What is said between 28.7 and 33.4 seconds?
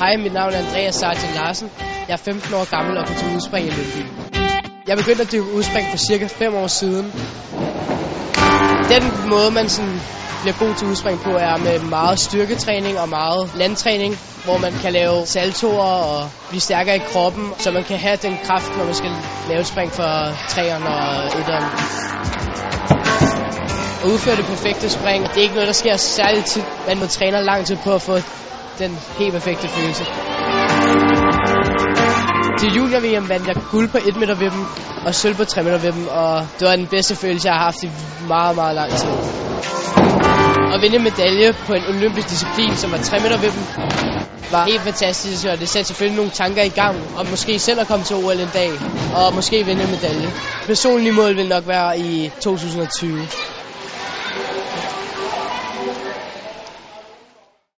den helt perfekte følelse. Til junior-VM